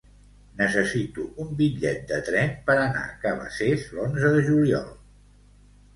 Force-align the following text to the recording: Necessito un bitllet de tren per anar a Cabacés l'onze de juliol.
Necessito 0.61 1.25
un 1.43 1.51
bitllet 1.59 2.01
de 2.11 2.19
tren 2.31 2.55
per 2.71 2.77
anar 2.87 3.03
a 3.03 3.13
Cabacés 3.27 3.87
l'onze 3.99 4.33
de 4.37 4.43
juliol. 4.49 4.93